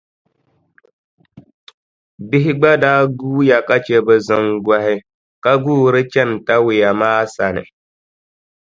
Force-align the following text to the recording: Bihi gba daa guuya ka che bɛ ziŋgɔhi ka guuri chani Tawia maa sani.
Bihi 2.29 2.51
gba 2.59 2.71
daa 2.83 3.01
guuya 3.17 3.57
ka 3.67 3.75
che 3.85 3.97
bɛ 4.05 4.15
ziŋgɔhi 4.27 4.95
ka 5.43 5.51
guuri 5.63 6.01
chani 6.11 6.35
Tawia 6.47 6.89
maa 6.99 7.21
sani. 7.35 7.63